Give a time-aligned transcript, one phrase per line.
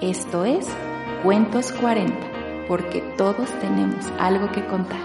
[0.00, 0.66] Esto es
[1.22, 4.98] Cuentos 40, porque todos tenemos algo que contar.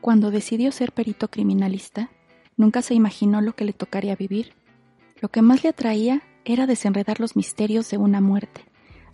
[0.00, 2.10] Cuando decidió ser perito criminalista,
[2.56, 4.54] nunca se imaginó lo que le tocaría vivir.
[5.20, 8.62] Lo que más le atraía era desenredar los misterios de una muerte,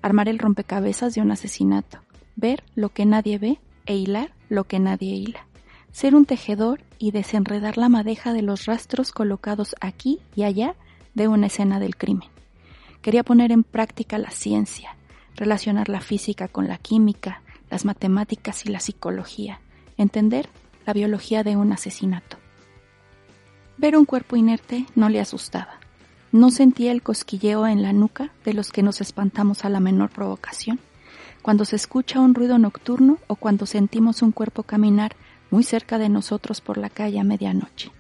[0.01, 1.99] armar el rompecabezas de un asesinato,
[2.35, 5.47] ver lo que nadie ve e hilar lo que nadie hila,
[5.93, 10.75] ser un tejedor y desenredar la madeja de los rastros colocados aquí y allá
[11.15, 12.29] de una escena del crimen.
[13.01, 14.97] Quería poner en práctica la ciencia,
[15.37, 17.41] relacionar la física con la química,
[17.71, 19.61] las matemáticas y la psicología,
[19.97, 20.49] entender
[20.85, 22.37] la biología de un asesinato.
[23.79, 25.79] Ver un cuerpo inerte no le asustaba.
[26.33, 30.11] No sentía el cosquilleo en la nuca de los que nos espantamos a la menor
[30.11, 30.79] provocación
[31.43, 35.17] cuando se escucha un ruido nocturno o cuando sentimos un cuerpo caminar
[35.51, 37.91] muy cerca de nosotros por la calle a medianoche.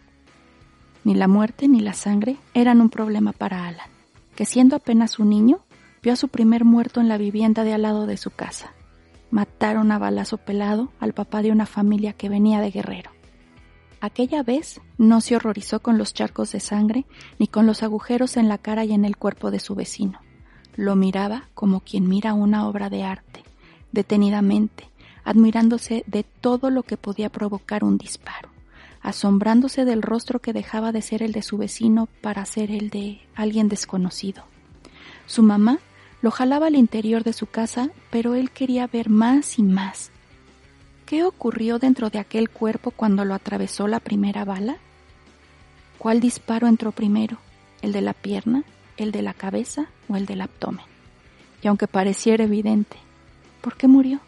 [1.04, 3.88] Ni la muerte ni la sangre eran un problema para Alan,
[4.36, 5.60] que siendo apenas un niño,
[6.02, 8.72] vio a su primer muerto en la vivienda de al lado de su casa.
[9.30, 13.10] Mataron a balazo pelado al papá de una familia que venía de Guerrero.
[14.00, 17.04] Aquella vez no se horrorizó con los charcos de sangre
[17.38, 20.20] ni con los agujeros en la cara y en el cuerpo de su vecino
[20.80, 23.29] lo miraba como quien mira una obra de arte,
[23.92, 24.88] detenidamente,
[25.24, 28.48] admirándose de todo lo que podía provocar un disparo,
[29.02, 33.20] asombrándose del rostro que dejaba de ser el de su vecino para ser el de
[33.34, 34.44] alguien desconocido.
[35.26, 35.78] Su mamá
[36.22, 40.10] lo jalaba al interior de su casa, pero él quería ver más y más.
[41.06, 44.76] ¿Qué ocurrió dentro de aquel cuerpo cuando lo atravesó la primera bala?
[45.98, 47.38] ¿Cuál disparo entró primero?
[47.82, 48.64] ¿El de la pierna?
[49.00, 50.84] el de la cabeza o el del abdomen.
[51.62, 52.98] Y aunque pareciera evidente,
[53.60, 54.20] ¿por qué murió?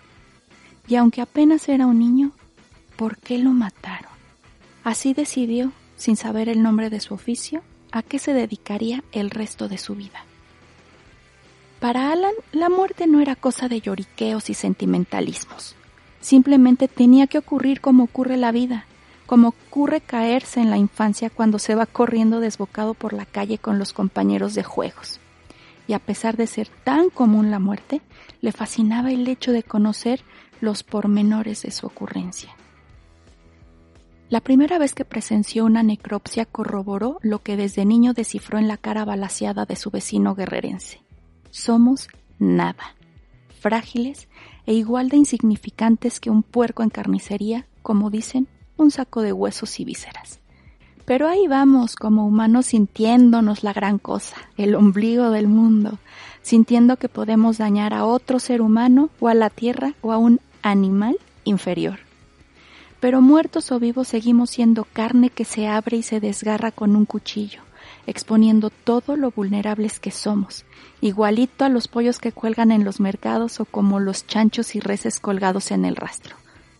[0.88, 2.32] Y aunque apenas era un niño,
[2.96, 4.12] ¿por qué lo mataron?
[4.84, 7.62] Así decidió, sin saber el nombre de su oficio,
[7.92, 10.24] a qué se dedicaría el resto de su vida.
[11.78, 15.74] Para Alan, la muerte no era cosa de lloriqueos y sentimentalismos.
[16.20, 18.86] Simplemente tenía que ocurrir como ocurre la vida,
[19.26, 23.78] como ocurre caerse en la infancia cuando se va corriendo desbocado por la calle con
[23.78, 25.20] los compañeros de juegos.
[25.94, 28.00] A pesar de ser tan común la muerte,
[28.40, 30.22] le fascinaba el hecho de conocer
[30.60, 32.56] los pormenores de su ocurrencia.
[34.28, 38.78] La primera vez que presenció una necropsia corroboró lo que desde niño descifró en la
[38.78, 41.02] cara balaseada de su vecino guerrerense.
[41.50, 42.08] Somos
[42.38, 42.96] nada,
[43.60, 44.28] frágiles
[44.64, 49.78] e igual de insignificantes que un puerco en carnicería, como dicen un saco de huesos
[49.80, 50.41] y vísceras.
[51.04, 55.98] Pero ahí vamos como humanos sintiéndonos la gran cosa, el ombligo del mundo,
[56.42, 60.40] sintiendo que podemos dañar a otro ser humano o a la tierra o a un
[60.62, 61.98] animal inferior.
[63.00, 67.04] Pero muertos o vivos seguimos siendo carne que se abre y se desgarra con un
[67.04, 67.62] cuchillo,
[68.06, 70.64] exponiendo todo lo vulnerables que somos,
[71.00, 75.18] igualito a los pollos que cuelgan en los mercados o como los chanchos y reses
[75.18, 76.36] colgados en el rastro.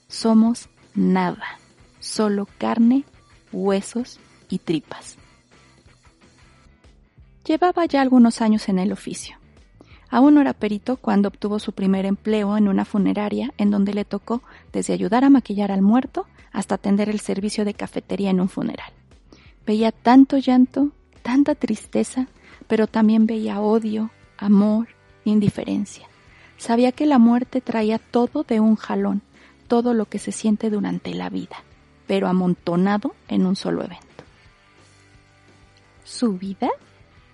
[0.07, 1.59] Somos nada
[2.03, 3.05] solo carne,
[3.53, 4.19] huesos
[4.49, 5.17] y tripas.
[7.47, 9.37] Llevaba ya algunos años en el oficio.
[10.11, 14.05] Aún no era perito cuando obtuvo su primer empleo en una funeraria en donde le
[14.05, 14.43] tocó
[14.73, 18.93] desde ayudar a maquillar al muerto hasta atender el servicio de cafetería en un funeral.
[19.67, 20.91] Veía tanto llanto,
[21.23, 22.27] tanta tristeza,
[22.69, 24.89] pero también veía odio, amor,
[25.25, 26.07] indiferencia.
[26.59, 29.23] Sabía que la muerte traía todo de un jalón,
[29.67, 31.65] todo lo que se siente durante la vida
[32.13, 34.25] pero amontonado en un solo evento.
[36.05, 36.69] ¿Su vida?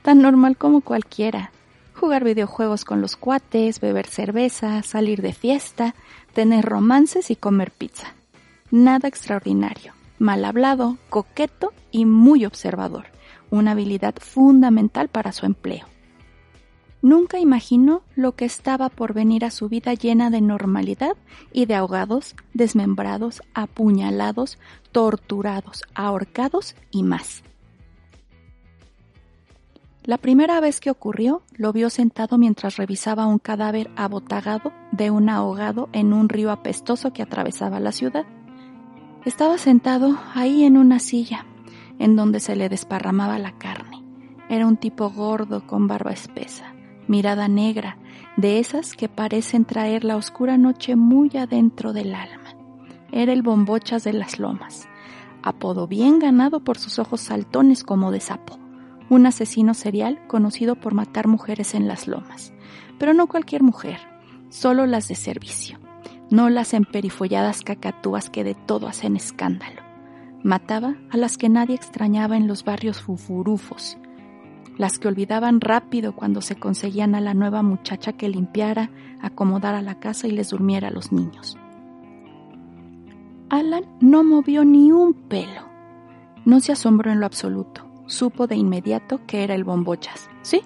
[0.03, 1.51] Tan normal como cualquiera.
[1.95, 5.97] Jugar videojuegos con los cuates, beber cerveza, salir de fiesta,
[6.33, 8.15] tener romances y comer pizza.
[8.71, 9.95] Nada extraordinario.
[10.21, 13.07] Mal hablado, coqueto y muy observador.
[13.51, 15.87] Una habilidad fundamental para su empleo.
[17.01, 21.17] Nunca imaginó lo que estaba por venir a su vida llena de normalidad
[21.53, 24.59] y de ahogados, desmembrados, apuñalados,
[24.91, 27.45] torturados, ahorcados y más.
[30.09, 35.29] La primera vez que ocurrió, lo vio sentado mientras revisaba un cadáver abotagado de un
[35.29, 38.25] ahogado en un río apestoso que atravesaba la ciudad.
[39.27, 41.45] Estaba sentado ahí en una silla,
[41.99, 44.03] en donde se le desparramaba la carne.
[44.49, 46.73] Era un tipo gordo con barba espesa,
[47.09, 47.99] mirada negra,
[48.37, 52.55] de esas que parecen traer la oscura noche muy adentro del alma.
[53.11, 54.89] Era el bombochas de las lomas,
[55.43, 58.59] apodo bien ganado por sus ojos saltones como de sapo
[59.11, 62.53] un asesino serial conocido por matar mujeres en las lomas.
[62.99, 63.99] Pero no cualquier mujer,
[64.51, 65.79] solo las de servicio,
[66.31, 69.83] no las emperifolladas cacatúas que de todo hacen escándalo.
[70.43, 73.99] Mataba a las que nadie extrañaba en los barrios fufurufos,
[74.79, 78.91] las que olvidaban rápido cuando se conseguían a la nueva muchacha que limpiara,
[79.21, 81.59] acomodara la casa y les durmiera a los niños.
[83.51, 85.69] Alan no movió ni un pelo.
[86.47, 90.29] No se asombró en lo absoluto supo de inmediato que era el bombochas.
[90.43, 90.63] Sí,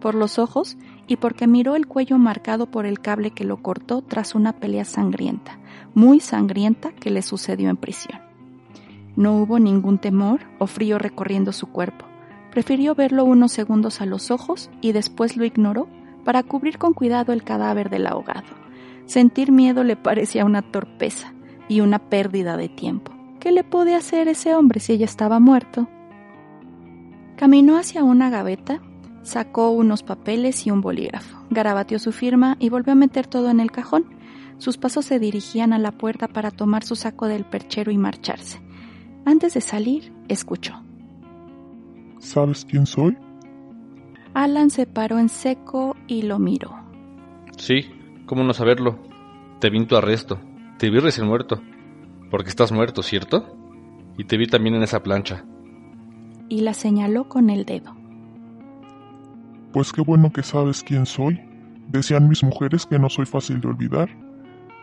[0.00, 0.76] por los ojos
[1.08, 4.84] y porque miró el cuello marcado por el cable que lo cortó tras una pelea
[4.84, 5.58] sangrienta,
[5.94, 8.20] muy sangrienta que le sucedió en prisión.
[9.16, 12.06] No hubo ningún temor o frío recorriendo su cuerpo.
[12.52, 15.88] Prefirió verlo unos segundos a los ojos y después lo ignoró
[16.22, 18.46] para cubrir con cuidado el cadáver del ahogado.
[19.06, 21.32] Sentir miedo le parecía una torpeza
[21.66, 23.10] y una pérdida de tiempo.
[23.40, 25.88] ¿Qué le puede hacer ese hombre si ella estaba muerto?
[27.36, 28.82] Caminó hacia una gaveta,
[29.22, 33.60] sacó unos papeles y un bolígrafo, garabateó su firma y volvió a meter todo en
[33.60, 34.04] el cajón.
[34.58, 38.60] Sus pasos se dirigían a la puerta para tomar su saco del perchero y marcharse.
[39.24, 40.82] Antes de salir, escuchó.
[42.22, 43.16] ¿Sabes quién soy?
[44.34, 46.74] Alan se paró en seco y lo miró.
[47.58, 47.90] Sí,
[48.26, 48.98] ¿cómo no saberlo?
[49.60, 50.40] Te vi en tu arresto.
[50.78, 51.60] Te vi recién muerto.
[52.30, 53.54] Porque estás muerto, ¿cierto?
[54.16, 55.44] Y te vi también en esa plancha
[56.52, 57.96] y la señaló con el dedo.
[59.72, 61.40] Pues qué bueno que sabes quién soy.
[61.88, 64.10] Decían mis mujeres que no soy fácil de olvidar.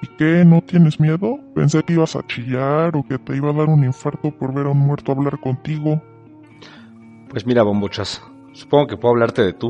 [0.01, 0.43] ¿Y qué?
[0.45, 1.37] ¿No tienes miedo?
[1.53, 4.65] Pensé que ibas a chillar o que te iba a dar un infarto por ver
[4.65, 6.01] a un muerto hablar contigo.
[7.29, 8.23] Pues mira, bombochas,
[8.53, 9.69] supongo que puedo hablarte de tú.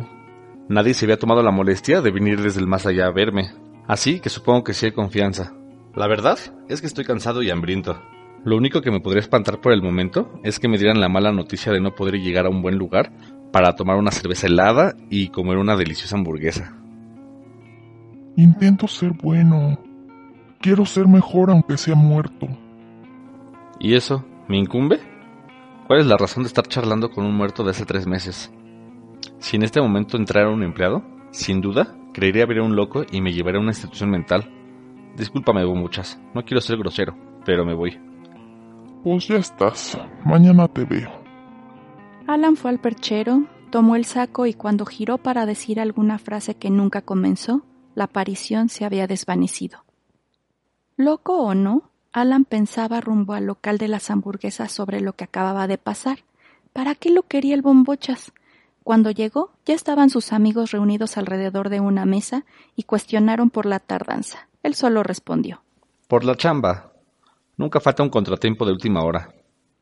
[0.70, 3.52] Nadie se había tomado la molestia de venir desde el más allá a verme,
[3.86, 5.54] así que supongo que sí hay confianza.
[5.94, 6.40] La verdad
[6.70, 8.02] es que estoy cansado y hambriento.
[8.46, 11.34] Lo único que me podría espantar por el momento es que me dieran la mala
[11.34, 13.12] noticia de no poder llegar a un buen lugar
[13.52, 16.78] para tomar una cerveza helada y comer una deliciosa hamburguesa.
[18.38, 19.78] Intento ser bueno.
[20.62, 22.48] Quiero ser mejor aunque sea muerto.
[23.80, 24.24] ¿Y eso?
[24.48, 25.00] ¿Me incumbe?
[25.90, 28.52] ¿Cuál es la razón de estar charlando con un muerto de hace tres meses?
[29.40, 31.02] Si en este momento entrara un empleado,
[31.32, 34.48] sin duda, creería ver a un loco y me llevaría a una institución mental.
[35.18, 38.00] Discúlpame, muchas, no quiero ser grosero, pero me voy.
[39.04, 39.98] Pues ya estás.
[40.24, 41.10] Mañana te veo.
[42.28, 46.70] Alan fue al perchero, tomó el saco y cuando giró para decir alguna frase que
[46.70, 47.64] nunca comenzó,
[47.96, 49.86] la aparición se había desvanecido.
[50.98, 55.68] Loco o no, Alan pensaba rumbo al local de las hamburguesas sobre lo que acababa
[55.68, 56.20] de pasar.
[56.74, 58.32] ¿Para qué lo quería el bombochas?
[58.84, 62.46] Cuando llegó, ya estaban sus amigos reunidos alrededor de una mesa
[62.76, 64.50] y cuestionaron por la tardanza.
[64.64, 65.62] Él solo respondió.
[66.08, 66.94] Por la chamba.
[67.58, 69.30] Nunca falta un contratiempo de última hora.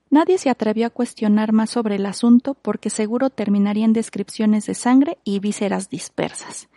[0.10, 5.18] Nadie se atrevió a cuestionar más sobre el asunto porque seguro terminarían descripciones de sangre
[5.26, 6.70] y vísceras dispersas,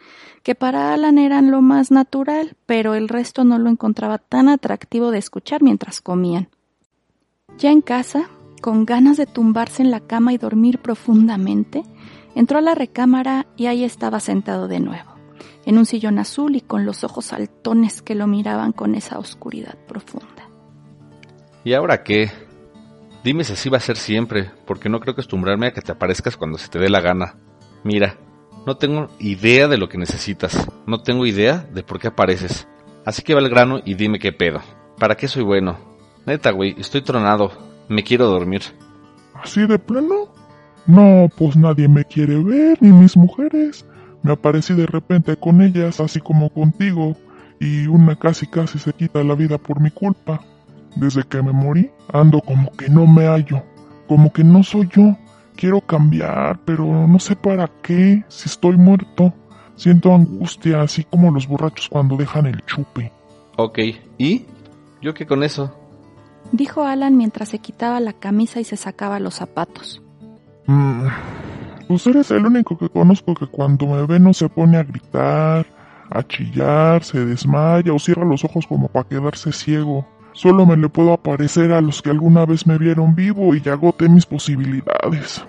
[0.42, 5.12] que para Alan eran lo más natural, pero el resto no lo encontraba tan atractivo
[5.12, 6.48] de escuchar mientras comían.
[7.56, 8.28] Ya en casa,
[8.60, 11.84] con ganas de tumbarse en la cama y dormir profundamente,
[12.34, 15.10] entró a la recámara y ahí estaba sentado de nuevo,
[15.66, 19.76] en un sillón azul y con los ojos saltones que lo miraban con esa oscuridad
[19.86, 20.48] profunda.
[21.62, 22.49] ¿Y ahora qué?
[23.22, 26.36] Dime si así va a ser siempre, porque no creo acostumbrarme a que te aparezcas
[26.38, 27.34] cuando se te dé la gana.
[27.84, 28.16] Mira,
[28.66, 32.66] no tengo idea de lo que necesitas, no tengo idea de por qué apareces.
[33.04, 34.60] Así que va al grano y dime qué pedo.
[34.98, 35.78] ¿Para qué soy bueno?
[36.24, 37.52] Neta, güey, estoy tronado,
[37.88, 38.62] me quiero dormir.
[39.34, 40.28] ¿Así de plano?
[40.86, 43.86] No, pues nadie me quiere ver, ni mis mujeres.
[44.22, 47.16] Me aparecí de repente con ellas, así como contigo,
[47.58, 50.40] y una casi casi se quita la vida por mi culpa.
[50.96, 53.62] Desde que me morí, ando como que no me hallo,
[54.08, 55.16] como que no soy yo.
[55.56, 59.32] Quiero cambiar, pero no sé para qué, si estoy muerto.
[59.76, 63.12] Siento angustia, así como los borrachos cuando dejan el chupe.
[63.56, 63.78] Ok,
[64.18, 64.46] ¿y?
[65.00, 65.74] ¿Yo qué con eso?
[66.52, 70.02] Dijo Alan mientras se quitaba la camisa y se sacaba los zapatos.
[70.66, 71.06] Mm,
[71.88, 75.66] pues eres el único que conozco que cuando me ve no se pone a gritar,
[76.10, 80.06] a chillar, se desmaya o cierra los ojos como para quedarse ciego.
[80.32, 83.72] Solo me le puedo aparecer a los que alguna vez me vieron vivo y ya
[83.72, 85.44] agoté mis posibilidades.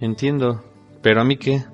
[0.00, 0.60] Entiendo,
[1.02, 1.64] ¿Pero a mí qué?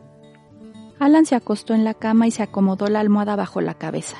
[0.99, 4.17] Alan se acostó en la cama y se acomodó la almohada bajo la cabeza.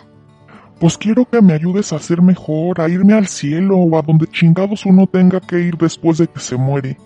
[0.79, 4.29] Pues quiero que me ayudes a ser mejor, a irme al cielo o a donde
[4.29, 6.99] chingados uno tenga que ir después de que se muere.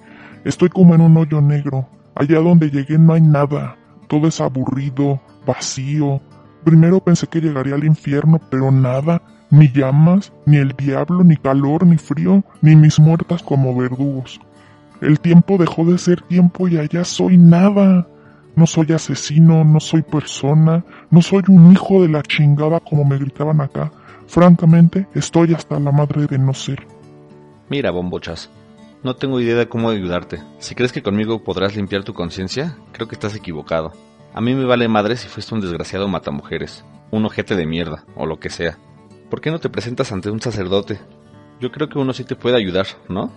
[0.44, 1.88] Estoy como en un hoyo negro.
[2.14, 3.76] Allá donde llegué no hay nada.
[4.08, 6.20] Todo es aburrido, vacío.
[6.64, 9.22] Primero pensé que llegaría al infierno, pero nada.
[9.52, 14.40] Ni llamas, ni el diablo, ni calor, ni frío, ni mis muertas como verdugos.
[15.02, 18.08] El tiempo dejó de ser tiempo y allá soy nada.
[18.56, 23.18] No soy asesino, no soy persona, no soy un hijo de la chingada como me
[23.18, 23.92] gritaban acá.
[24.26, 26.86] Francamente, estoy hasta la madre de no ser.
[27.68, 28.48] Mira, bombochas,
[29.02, 30.42] no tengo idea de cómo ayudarte.
[30.60, 33.92] Si crees que conmigo podrás limpiar tu conciencia, creo que estás equivocado.
[34.32, 38.24] A mí me vale madre si fuiste un desgraciado matamujeres, un ojete de mierda, o
[38.24, 38.78] lo que sea.
[39.32, 41.00] ¿Por qué no te presentas ante un sacerdote?
[41.58, 43.32] Yo creo que uno sí te puede ayudar, ¿no?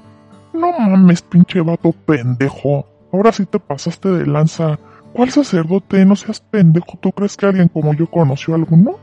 [0.51, 2.85] No mames, pinche vato pendejo.
[3.13, 4.77] Ahora sí te pasaste de lanza.
[5.13, 6.03] ¿Cuál sacerdote?
[6.03, 6.99] No seas pendejo.
[6.99, 8.99] ¿Tú crees que alguien como yo conoció a alguno?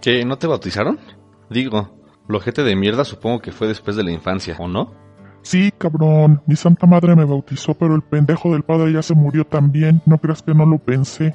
[0.00, 1.00] ¿Que no te bautizaron?
[1.48, 4.94] Digo, lo de mierda supongo que fue después de la infancia, ¿o no?
[5.42, 6.42] Sí, cabrón.
[6.46, 10.00] Mi santa madre me bautizó, pero el pendejo del padre ya se murió también.
[10.06, 11.34] No creas que no lo pensé.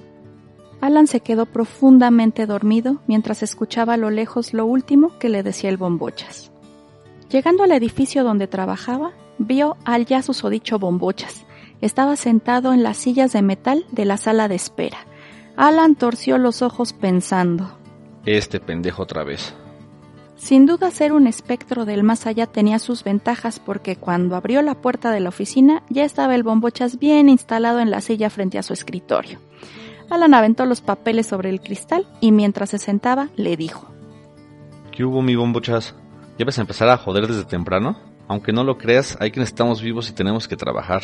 [0.86, 5.72] Alan se quedó profundamente dormido mientras escuchaba a lo lejos lo último que le decía
[5.72, 6.52] el bombochas.
[7.28, 11.44] Llegando al edificio donde trabajaba, vio al ya susodicho bombochas.
[11.82, 15.00] Estaba sentado en las sillas de metal de la sala de espera.
[15.56, 17.80] Alan torció los ojos pensando.
[18.28, 19.56] Este pendejo otra vez.
[20.36, 24.76] Sin duda ser un espectro del más allá tenía sus ventajas porque cuando abrió la
[24.76, 28.64] puerta de la oficina ya estaba el bombochas bien instalado en la silla frente a
[28.64, 29.40] su escritorio.
[30.10, 33.88] Alan aventó los papeles sobre el cristal y mientras se sentaba le dijo.
[34.92, 35.96] ¿Qué hubo mi bombochas?
[36.38, 37.98] ¿Ya vas a empezar a joder desde temprano?
[38.28, 41.02] Aunque no lo creas, hay quienes estamos vivos y tenemos que trabajar.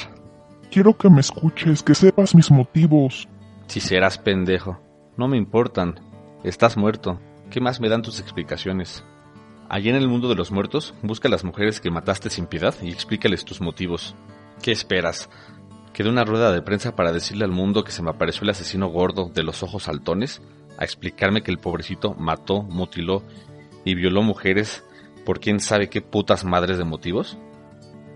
[0.72, 3.28] Quiero que me escuches, que sepas mis motivos.
[3.68, 4.80] Si serás pendejo.
[5.18, 6.00] No me importan.
[6.44, 7.20] Estás muerto.
[7.50, 9.04] ¿Qué más me dan tus explicaciones?
[9.70, 12.74] Allí en el mundo de los muertos, busca a las mujeres que mataste sin piedad
[12.82, 14.16] y explícales tus motivos.
[14.62, 15.30] ¿Qué esperas?
[15.94, 18.52] ¿Que dé una rueda de prensa para decirle al mundo que se me apareció el
[18.52, 20.42] asesino gordo de los ojos saltones?
[20.78, 23.24] ¿A explicarme que el pobrecito mató, mutiló
[23.84, 24.84] y violó mujeres
[25.26, 27.38] por quién sabe qué putas madres de motivos?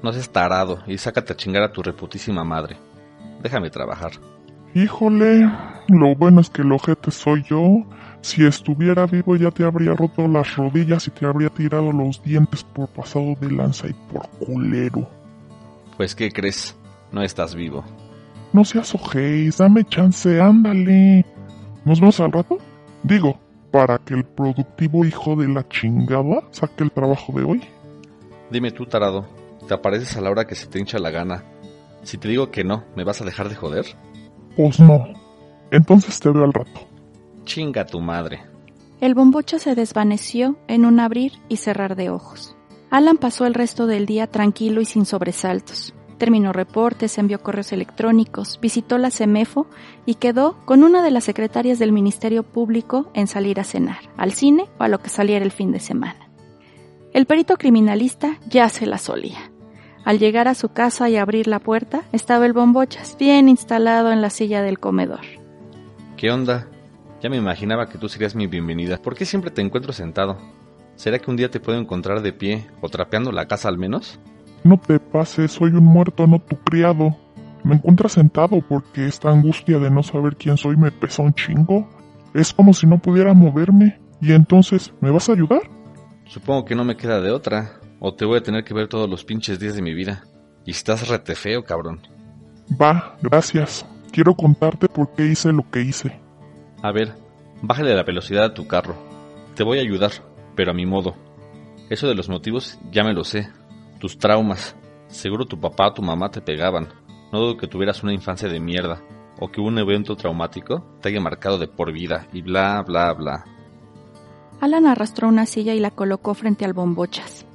[0.01, 2.77] No seas tarado y sácate a chingar a tu reputísima madre.
[3.44, 4.13] Déjame trabajar.
[4.74, 5.50] Híjole,
[5.88, 7.86] lo bueno es que el ojete soy yo.
[8.22, 12.63] Si estuviera vivo ya te habría roto las rodillas y te habría tirado los dientes
[12.63, 15.08] por pasado de lanza y por culero.
[15.98, 16.75] Pues ¿qué crees?
[17.15, 17.81] No estás vivo.
[18.51, 21.25] No seas ojéis, dame chance, ándale.
[21.86, 22.57] ¿Nos vemos al rato?
[23.03, 23.39] Digo,
[23.72, 27.62] para que el productivo hijo de la chingada saque el trabajo de hoy.
[28.51, 29.25] Dime tú, tarado,
[29.65, 31.45] ¿te apareces a la hora que se te hincha la gana?
[32.03, 33.86] Si te digo que no, ¿me vas a dejar de joder?
[34.57, 35.05] Pues no.
[35.72, 36.81] Entonces te veo al rato.
[37.45, 38.41] Chinga tu madre.
[39.00, 42.57] El bombocho se desvaneció en un abrir y cerrar de ojos.
[42.89, 45.93] Alan pasó el resto del día tranquilo y sin sobresaltos.
[46.17, 49.67] Terminó reportes, envió correos electrónicos, visitó la CEMEFO
[50.05, 54.31] y quedó con una de las secretarias del Ministerio Público en salir a cenar, al
[54.31, 56.29] cine o a lo que saliera el fin de semana.
[57.13, 59.51] El perito criminalista ya se la solía.
[60.05, 64.22] Al llegar a su casa y abrir la puerta, estaba el bombochas bien instalado en
[64.22, 65.22] la silla del comedor.
[66.15, 66.67] ¿Qué onda?
[67.22, 69.01] Ya me imaginaba que tú serías mi bienvenida.
[69.01, 70.38] ¿Por qué siempre te encuentro sentado?
[70.95, 74.19] ¿Será que un día te puedo encontrar de pie o trapeando la casa al menos?
[74.65, 77.15] No te pases, soy un muerto, no tu criado.
[77.63, 81.88] Me encuentras sentado porque esta angustia de no saber quién soy me pesa un chingo.
[82.34, 84.00] Es como si no pudiera moverme.
[84.22, 85.62] ¿Y entonces, me vas a ayudar?
[86.25, 87.79] Supongo que no me queda de otra.
[88.00, 90.24] O te voy a tener que ver todos los pinches días de mi vida.
[90.65, 92.01] Y estás rete feo, cabrón.
[92.81, 93.86] Va, gracias.
[94.12, 96.19] Quiero contarte por qué hice lo que hice.
[96.81, 97.13] A ver,
[97.62, 98.95] bájale la velocidad a tu carro.
[99.53, 100.12] Te voy a ayudar,
[100.55, 101.13] pero a mi modo.
[101.91, 103.48] Eso de los motivos ya me lo sé.
[104.00, 104.75] Tus traumas.
[105.08, 106.90] Seguro tu papá o tu mamá te pegaban.
[107.32, 109.02] No dudo que tuvieras una infancia de mierda.
[109.40, 112.28] O que un evento traumático te haya marcado de por vida.
[112.34, 113.46] Y bla, bla, bla.
[114.62, 117.46] Alan arrastró una silla y la colocó frente al bombochas.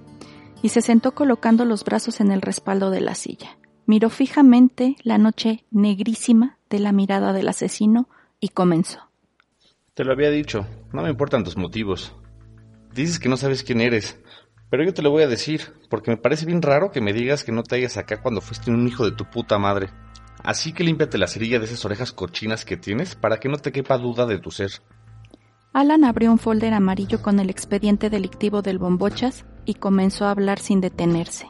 [0.63, 3.57] Y se sentó colocando los brazos en el respaldo de la silla.
[3.87, 9.01] Miró fijamente la noche negrísima de la mirada del asesino y comenzó.
[9.95, 12.15] Te lo había dicho, no me importan tus motivos.
[12.95, 14.21] Dices que no sabes quién eres,
[14.71, 17.45] pero yo te lo voy a decir, porque me parece bien raro que me digas
[17.45, 19.91] que no te hayas acá cuando fuiste un hijo de tu puta madre.
[20.43, 23.73] Así que límpiate la cerilla de esas orejas cochinas que tienes para que no te
[23.73, 24.71] quepa duda de tu ser.
[25.73, 30.59] Alan abrió un folder amarillo con el expediente delictivo del bombochas y comenzó a hablar
[30.59, 31.47] sin detenerse.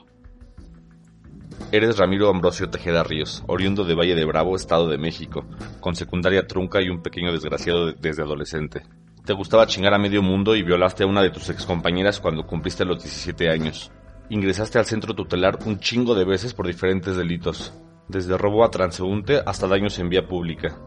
[1.73, 5.47] Eres Ramiro Ambrosio Tejeda Ríos, oriundo de Valle de Bravo, Estado de México,
[5.81, 8.83] con secundaria trunca y un pequeño desgraciado desde adolescente.
[9.25, 12.85] Te gustaba chingar a medio mundo y violaste a una de tus excompañeras cuando cumpliste
[12.85, 13.93] los 17 años.
[14.31, 17.75] Ingresaste al centro tutelar un chingo de veces por diferentes delitos,
[18.09, 20.79] desde robo a transeúnte hasta daños en vía pública.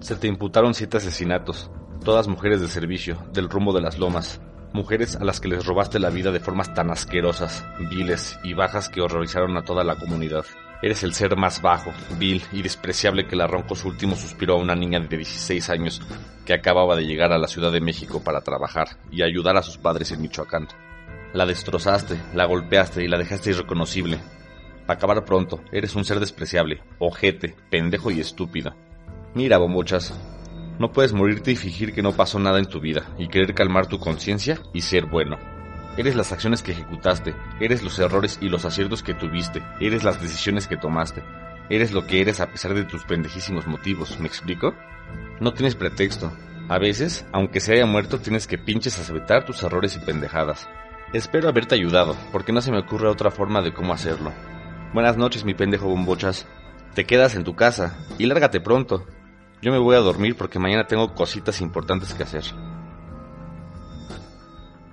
[0.00, 1.70] Se te imputaron siete asesinatos,
[2.04, 4.40] todas mujeres de servicio, del rumbo de las lomas,
[4.72, 8.88] mujeres a las que les robaste la vida de formas tan asquerosas, viles y bajas
[8.88, 10.44] que horrorizaron a toda la comunidad.
[10.82, 14.58] Eres el ser más bajo, vil y despreciable que le arrancó su último suspiro a
[14.58, 16.00] una niña de 16 años
[16.46, 19.76] que acababa de llegar a la Ciudad de México para trabajar y ayudar a sus
[19.76, 20.68] padres en Michoacán.
[21.34, 24.20] La destrozaste, la golpeaste y la dejaste irreconocible.
[24.86, 28.74] Para acabar pronto, eres un ser despreciable, ojete, pendejo y estúpido.
[29.34, 30.18] Mira, bombochas,
[30.78, 33.86] no puedes morirte y fingir que no pasó nada en tu vida y querer calmar
[33.86, 35.59] tu conciencia y ser bueno.
[36.00, 40.18] Eres las acciones que ejecutaste, eres los errores y los aciertos que tuviste, eres las
[40.22, 41.22] decisiones que tomaste,
[41.68, 44.74] eres lo que eres a pesar de tus pendejísimos motivos, ¿me explico?
[45.40, 46.32] No tienes pretexto.
[46.70, 50.70] A veces, aunque se haya muerto, tienes que pinches aceptar tus errores y pendejadas.
[51.12, 54.32] Espero haberte ayudado, porque no se me ocurre otra forma de cómo hacerlo.
[54.94, 56.46] Buenas noches, mi pendejo bombochas.
[56.94, 59.04] Te quedas en tu casa y lárgate pronto.
[59.60, 62.44] Yo me voy a dormir porque mañana tengo cositas importantes que hacer.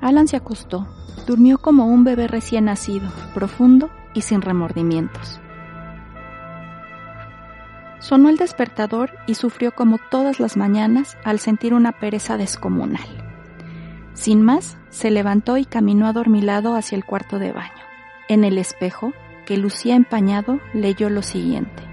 [0.02, 0.88] Alan se acostó.
[1.26, 5.40] Durmió como un bebé recién nacido, profundo y sin remordimientos.
[8.00, 13.08] Sonó el despertador y sufrió como todas las mañanas al sentir una pereza descomunal.
[14.14, 17.72] Sin más, se levantó y caminó adormilado hacia el cuarto de baño.
[18.30, 19.14] En el espejo,
[19.46, 21.84] que lucía empañado, leyó lo siguiente.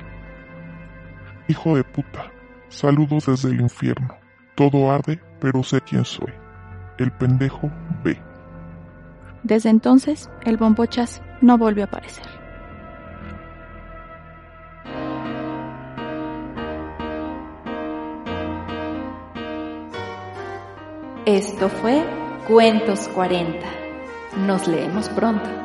[1.48, 2.30] Hijo de puta,
[2.74, 4.16] Saludos desde el infierno.
[4.56, 6.32] Todo arde, pero sé quién soy.
[6.98, 7.70] El pendejo
[8.02, 8.18] ve.
[9.42, 12.26] Desde entonces, el bombochas no volvió a aparecer.
[21.26, 22.04] Esto fue
[22.46, 23.66] Cuentos 40.
[24.46, 25.63] Nos leemos pronto.